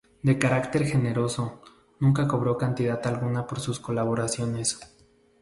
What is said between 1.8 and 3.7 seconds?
nunca cobró cantidad alguna por